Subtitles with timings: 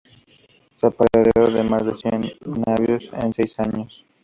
[0.73, 2.21] Se apoderó de más ce cien
[2.65, 4.03] navíos en seis años.